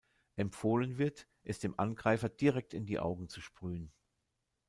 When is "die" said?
2.87-2.97